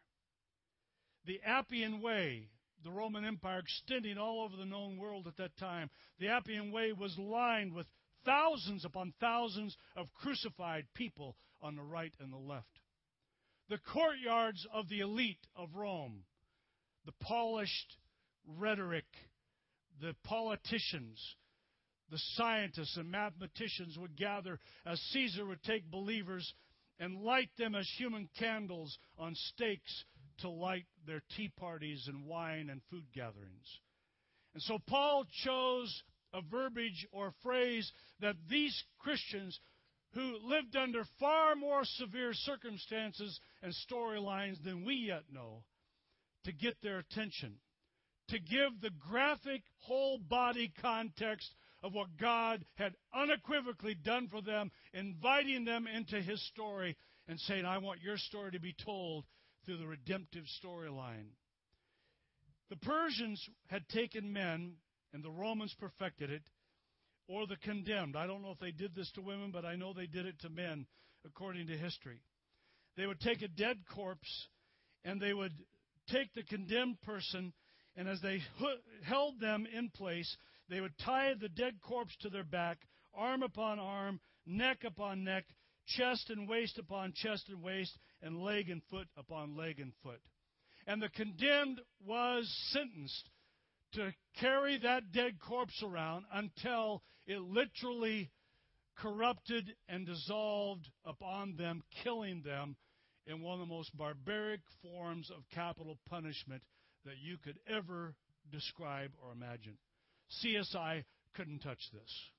[1.26, 2.50] The Appian Way,
[2.84, 6.94] the Roman Empire extending all over the known world at that time, the Appian Way
[6.94, 7.88] was lined with
[8.26, 12.80] thousands upon thousands of crucified people on the right and the left.
[13.70, 16.24] The courtyards of the elite of Rome,
[17.06, 17.98] the polished
[18.46, 19.06] rhetoric,
[20.00, 21.20] the politicians,
[22.10, 26.54] the scientists and mathematicians would gather as Caesar would take believers
[27.00, 30.06] and light them as human candles on stakes
[30.40, 33.80] to light their tea parties and wine and food gatherings.
[34.54, 39.60] And so Paul chose a verbiage or phrase that these Christians
[40.14, 45.64] who lived under far more severe circumstances and storylines than we yet know
[46.46, 47.56] to get their attention,
[48.30, 54.72] to give the graphic whole body context of what God had unequivocally done for them,
[54.94, 56.98] inviting them into His story
[57.28, 59.26] and saying, I want your story to be told
[59.68, 61.28] through the redemptive storyline.
[62.70, 64.76] The Persians had taken men,
[65.14, 66.44] and the Romans perfected it,
[67.28, 68.16] or the condemned.
[68.16, 70.40] I don't know if they did this to women, but I know they did it
[70.42, 70.88] to men,
[71.26, 72.22] according to history.
[72.96, 74.48] They would take a dead corpse,
[75.04, 75.54] and they would
[76.10, 77.52] take the condemned person,
[77.98, 78.42] and as they
[79.04, 80.34] held them in place,
[80.70, 82.78] they would tie the dead corpse to their back,
[83.14, 85.44] arm upon arm, neck upon neck,
[85.88, 90.22] chest and waist upon chest and waist, and leg and foot upon leg and foot.
[90.86, 93.30] And the condemned was sentenced
[93.94, 98.32] to carry that dead corpse around until it literally
[98.98, 102.76] corrupted and dissolved upon them, killing them
[103.26, 106.62] in one of the most barbaric forms of capital punishment
[107.06, 108.16] that you could ever
[108.52, 109.78] describe or imagine.
[110.44, 111.04] CSI
[111.36, 112.30] couldn't touch this.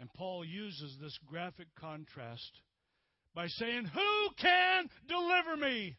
[0.00, 2.60] And Paul uses this graphic contrast
[3.34, 5.96] by saying, Who can deliver me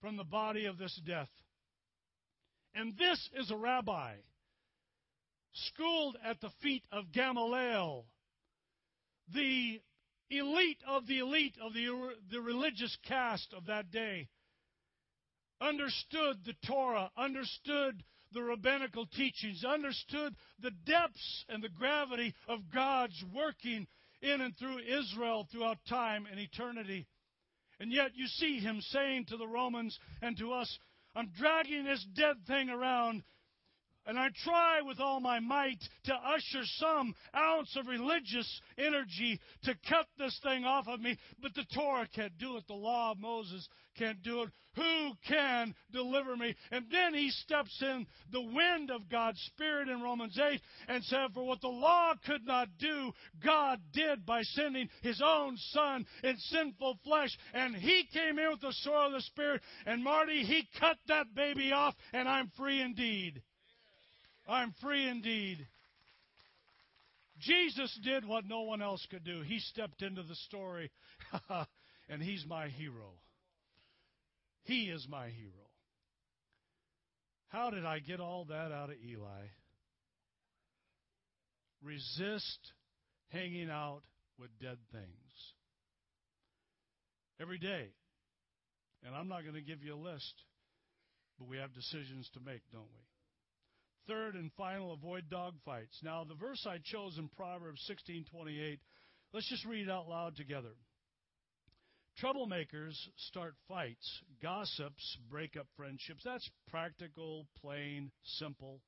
[0.00, 1.28] from the body of this death?
[2.74, 4.14] And this is a rabbi,
[5.52, 8.06] schooled at the feet of Gamaliel,
[9.34, 9.80] the
[10.30, 14.28] elite of the elite of the, the religious caste of that day,
[15.60, 23.24] understood the Torah, understood the rabbinical teachings, understood the depths and the gravity of God's
[23.34, 23.86] working
[24.22, 27.06] in and through Israel throughout time and eternity.
[27.80, 30.78] And yet you see him saying to the Romans and to us,
[31.14, 33.22] I'm dragging this dead thing around
[34.08, 39.74] and I try with all my might to usher some ounce of religious energy to
[39.88, 42.66] cut this thing off of me, but the Torah can't do it.
[42.66, 44.50] The law of Moses can't do it.
[44.76, 46.54] Who can deliver me?
[46.70, 51.32] And then he steps in the wind of God's Spirit in Romans 8 and said,
[51.34, 53.12] For what the law could not do,
[53.44, 57.36] God did by sending his own Son in sinful flesh.
[57.52, 59.60] And he came in with the sword of the Spirit.
[59.84, 63.42] And Marty, he cut that baby off, and I'm free indeed.
[64.48, 65.66] I'm free indeed.
[67.40, 69.42] Jesus did what no one else could do.
[69.42, 70.90] He stepped into the story,
[72.08, 73.12] and he's my hero.
[74.64, 75.52] He is my hero.
[77.48, 79.46] How did I get all that out of Eli?
[81.82, 82.72] Resist
[83.28, 84.02] hanging out
[84.38, 85.04] with dead things.
[87.40, 87.88] Every day.
[89.06, 90.34] And I'm not going to give you a list,
[91.38, 93.17] but we have decisions to make, don't we?
[94.08, 96.02] Third and final, avoid dogfights.
[96.02, 98.80] Now, the verse I chose in Proverbs 16:28,
[99.34, 100.74] let's just read it out loud together.
[102.20, 102.96] Troublemakers
[103.28, 104.22] start fights.
[104.42, 106.22] Gossips break up friendships.
[106.24, 108.80] That's practical, plain, simple.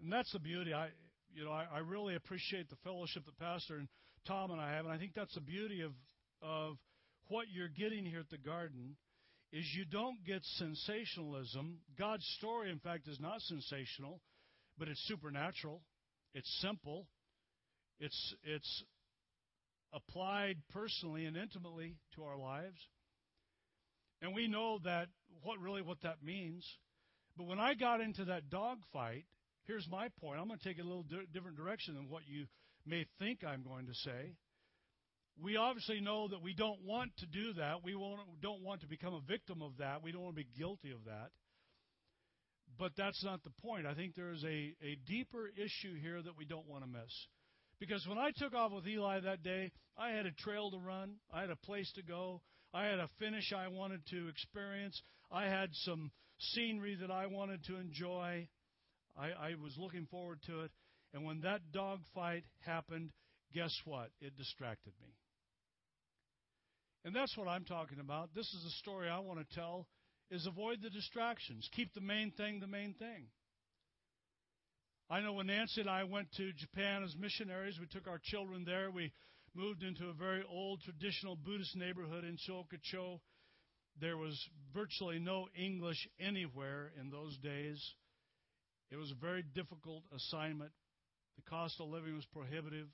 [0.00, 0.74] And that's the beauty.
[0.74, 0.90] I,
[1.34, 3.88] you know, I, I really appreciate the fellowship that Pastor and
[4.26, 5.92] Tom and I have, and I think that's the beauty of
[6.42, 6.76] of
[7.28, 8.96] what you're getting here at the garden
[9.52, 11.78] is you don't get sensationalism.
[11.98, 14.20] God's story, in fact, is not sensational,
[14.78, 15.82] but it's supernatural.
[16.34, 17.06] It's simple.
[18.00, 18.84] It's it's
[19.92, 22.78] applied personally and intimately to our lives.
[24.22, 25.08] And we know that
[25.42, 26.66] what really what that means.
[27.36, 29.24] But when I got into that dogfight,
[29.64, 30.40] here's my point.
[30.40, 32.46] I'm going to take it a little di- different direction than what you
[32.86, 34.34] may think I'm going to say
[35.40, 37.84] we obviously know that we don't want to do that.
[37.84, 40.02] We don't want to become a victim of that.
[40.02, 41.30] We don't want to be guilty of that.
[42.78, 43.86] But that's not the point.
[43.86, 47.12] I think there is a, a deeper issue here that we don't want to miss.
[47.78, 51.16] Because when I took off with Eli that day, I had a trail to run,
[51.32, 52.40] I had a place to go,
[52.72, 57.64] I had a finish I wanted to experience, I had some scenery that I wanted
[57.64, 58.48] to enjoy.
[59.16, 60.70] I, I was looking forward to it.
[61.12, 63.10] And when that dogfight happened,
[63.52, 64.08] guess what?
[64.20, 65.08] It distracted me.
[67.04, 68.34] And that's what I'm talking about.
[68.34, 69.86] This is the story I want to tell
[70.30, 71.68] is avoid the distractions.
[71.74, 73.26] Keep the main thing the main thing.
[75.10, 78.64] I know when Nancy and I went to Japan as missionaries, we took our children
[78.64, 78.90] there.
[78.90, 79.12] We
[79.54, 83.20] moved into a very old traditional Buddhist neighborhood in Sokacho.
[84.00, 84.38] There was
[84.72, 87.78] virtually no English anywhere in those days.
[88.90, 90.70] It was a very difficult assignment.
[91.36, 92.88] The cost of living was prohibitive.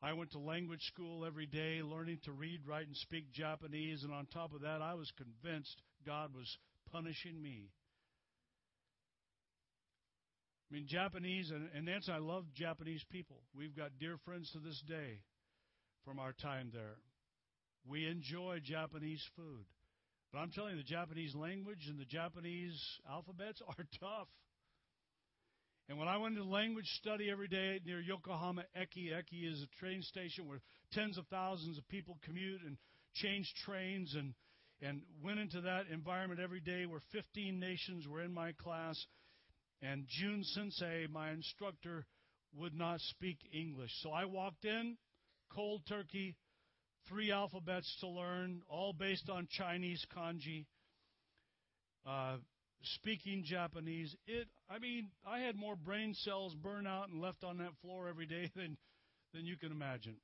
[0.00, 4.12] I went to language school every day, learning to read, write, and speak Japanese, and
[4.12, 6.56] on top of that, I was convinced God was
[6.92, 7.70] punishing me.
[10.70, 13.38] I mean, Japanese, and, and Nancy, I love Japanese people.
[13.56, 15.20] We've got dear friends to this day
[16.04, 16.98] from our time there.
[17.86, 19.64] We enjoy Japanese food.
[20.32, 22.80] But I'm telling you, the Japanese language and the Japanese
[23.10, 24.28] alphabets are tough.
[25.88, 29.80] And when I went to language study every day near Yokohama Eki, Eki is a
[29.80, 30.60] train station where
[30.92, 32.76] tens of thousands of people commute and
[33.14, 34.34] change trains and
[34.80, 38.96] and went into that environment every day where 15 nations were in my class.
[39.82, 42.06] And Jun Sensei, my instructor,
[42.54, 43.90] would not speak English.
[44.02, 44.96] So I walked in,
[45.52, 46.36] cold turkey,
[47.08, 50.66] three alphabets to learn, all based on Chinese kanji.
[52.06, 52.36] Uh,
[52.82, 57.58] speaking Japanese, it I mean, I had more brain cells burn out and left on
[57.58, 58.76] that floor every day than
[59.34, 60.16] than you can imagine.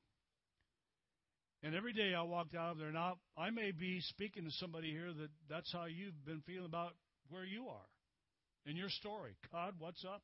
[1.62, 2.92] And every day I walked out of there.
[2.92, 6.92] Now I may be speaking to somebody here that that's how you've been feeling about
[7.30, 7.88] where you are
[8.66, 9.34] in your story.
[9.52, 10.22] God, what's up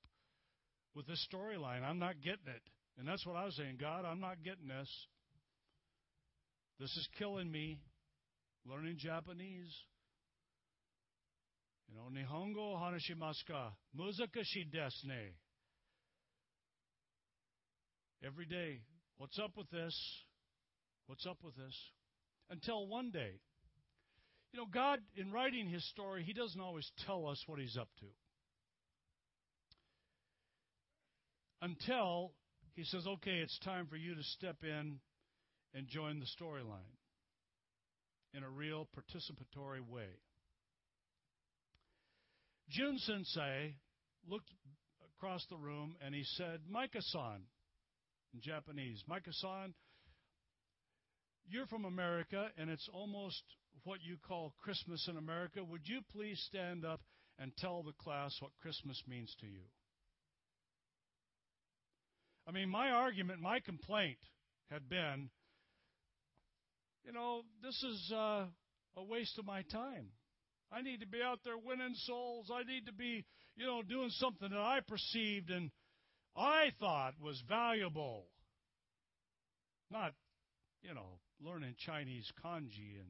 [0.95, 1.83] with this storyline?
[1.83, 2.62] I'm not getting it.
[2.99, 3.78] And that's what I was saying.
[3.81, 4.89] God, I'm not getting this.
[6.78, 7.78] This is killing me.
[8.66, 9.74] Learning Japanese.
[11.91, 13.72] You know, Nihongo hanashimasu ka?
[13.99, 15.11] Muzakashi desu.
[18.24, 18.80] Every day,
[19.18, 19.97] what's up with this?
[21.07, 21.74] What's up with this?
[22.51, 23.41] Until one day,
[24.53, 27.88] you know, God, in writing His story, He doesn't always tell us what He's up
[28.01, 28.07] to.
[31.62, 32.32] Until
[32.74, 35.01] He says, okay, it's time for you to step in
[35.74, 36.95] and join the storyline
[38.34, 40.09] in a real participatory way.
[42.71, 43.75] Jun Sensei
[44.29, 44.51] looked
[45.16, 47.43] across the room and he said, Micah-san,
[48.33, 49.75] in Japanese, Micah-san,
[51.49, 53.43] you're from America and it's almost
[53.85, 57.01] what you call Christmas in America, would you please stand up
[57.39, 59.62] and tell the class what Christmas means to you?
[62.47, 64.18] I mean, my argument, my complaint
[64.71, 65.31] had been,
[67.05, 68.45] you know, this is uh,
[68.97, 70.09] a waste of my time.
[70.73, 72.51] I need to be out there winning souls.
[72.53, 73.25] I need to be,
[73.57, 75.71] you know, doing something that I perceived and
[76.37, 78.27] I thought was valuable.
[79.91, 80.12] Not,
[80.83, 83.09] you know, learning Chinese kanji and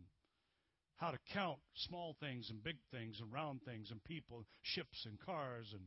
[0.97, 5.19] how to count small things and big things and round things and people, ships and
[5.21, 5.83] cars and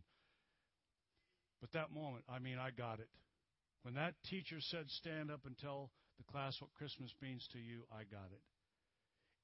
[1.64, 3.08] but that moment, I mean, I got it.
[3.84, 7.84] When that teacher said stand up and tell the class what Christmas means to you,
[7.90, 8.42] I got it.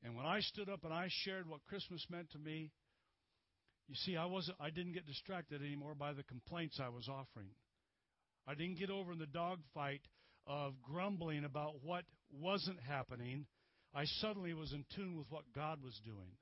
[0.03, 2.71] And when I stood up and I shared what Christmas meant to me,
[3.87, 7.49] you see, I wasn't I didn't get distracted anymore by the complaints I was offering.
[8.47, 10.01] I didn't get over in the dogfight
[10.47, 13.45] of grumbling about what wasn't happening.
[13.93, 16.37] I suddenly was in tune with what God was doing.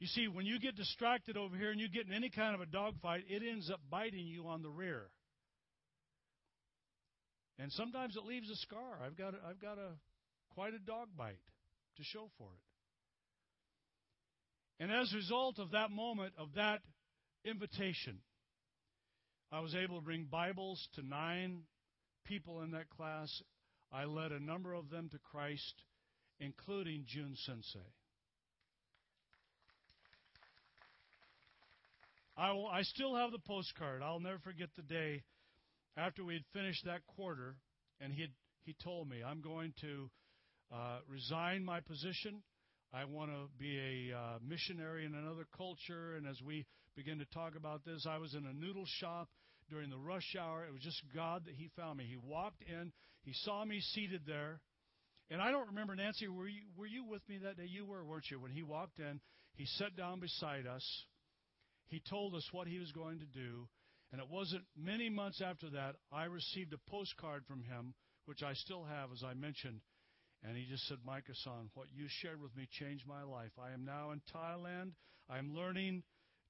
[0.00, 2.60] You see, when you get distracted over here and you get in any kind of
[2.60, 5.06] a dogfight, it ends up biting you on the rear.
[7.58, 9.00] And sometimes it leaves a scar.
[9.04, 9.90] I've got a, I've got a
[10.54, 11.38] quite a dog bite
[11.98, 12.60] to show for it.
[14.82, 16.80] And as a result of that moment, of that
[17.44, 18.20] invitation,
[19.50, 21.62] I was able to bring Bibles to nine
[22.24, 23.28] people in that class.
[23.92, 25.74] I led a number of them to Christ,
[26.38, 27.80] including Jun Sensei.
[32.36, 34.00] I, will, I still have the postcard.
[34.02, 35.24] I'll never forget the day
[35.96, 37.56] after we had finished that quarter,
[38.00, 38.28] and he
[38.64, 40.10] he told me, "I'm going to
[40.72, 42.42] uh, resign my position.
[42.92, 46.66] I want to be a uh, missionary in another culture." And as we
[46.96, 49.28] begin to talk about this, I was in a noodle shop
[49.70, 50.64] during the rush hour.
[50.64, 52.06] It was just God that He found me.
[52.08, 52.92] He walked in,
[53.22, 54.60] He saw me seated there.
[55.30, 57.66] And I don't remember, Nancy, were you, were you with me that day?
[57.66, 58.40] You were, weren't you?
[58.40, 59.20] When he walked in,
[59.54, 60.84] he sat down beside us.
[61.88, 63.68] He told us what he was going to do.
[64.10, 67.92] And it wasn't many months after that, I received a postcard from him,
[68.24, 69.80] which I still have, as I mentioned.
[70.44, 73.50] And he just said, Micah-san, what you shared with me changed my life.
[73.58, 74.92] I am now in Thailand.
[75.28, 76.04] I'm learning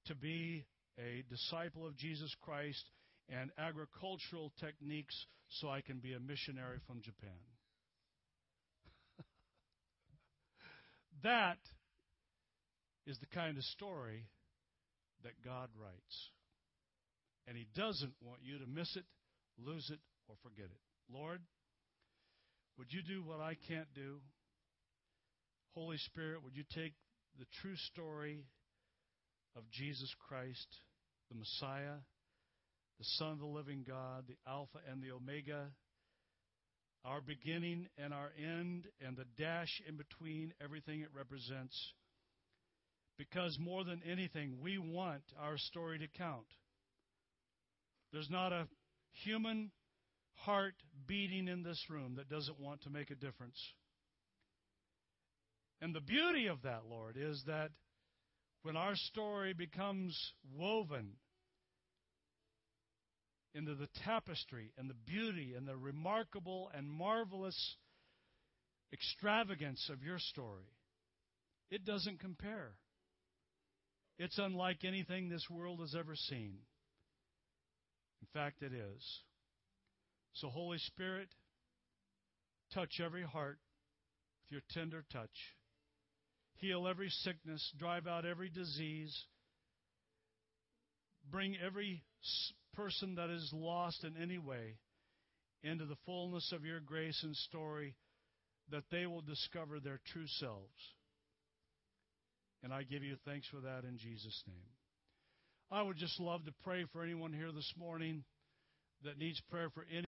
[0.07, 0.67] to be
[0.99, 2.85] a disciple of Jesus Christ
[3.29, 7.31] and agricultural techniques so I can be a missionary from Japan.
[11.23, 11.59] that
[13.07, 14.27] is the kind of story
[15.25, 16.31] that God writes.
[17.47, 19.05] And He doesn't want you to miss it,
[19.59, 20.81] lose it, or forget it.
[21.11, 21.41] Lord,
[22.79, 24.19] would you do what I can't do?
[25.75, 26.95] Holy Spirit, would you take
[27.39, 28.45] the true story
[29.57, 30.67] of Jesus Christ,
[31.31, 31.99] the Messiah,
[32.99, 35.67] the Son of the living God, the Alpha and the Omega,
[37.05, 41.77] our beginning and our end, and the dash in between, everything it represents.
[43.19, 46.47] Because more than anything, we want our story to count.
[48.13, 48.69] There's not a
[49.25, 49.71] human
[50.39, 50.75] heart
[51.07, 53.59] beating in this room that doesn't want to make a difference.
[55.81, 57.71] And the beauty of that, Lord, is that
[58.63, 60.17] when our story becomes
[60.57, 61.13] woven
[63.55, 67.77] into the tapestry and the beauty and the remarkable and marvelous
[68.93, 70.71] extravagance of your story.
[71.71, 72.73] It doesn't compare.
[74.19, 76.59] It's unlike anything this world has ever seen.
[78.21, 79.21] In fact, it is.
[80.35, 81.29] So, Holy Spirit,
[82.73, 83.59] touch every heart
[84.45, 85.55] with your tender touch.
[86.57, 89.17] Heal every sickness, drive out every disease,
[91.31, 92.03] bring every
[92.75, 94.77] person that is lost in any way
[95.63, 97.95] into the fullness of your grace and story
[98.71, 100.95] that they will discover their true selves.
[102.63, 104.57] And I give you thanks for that in Jesus' name.
[105.71, 108.25] I would just love to pray for anyone here this morning
[109.05, 110.07] that needs prayer for any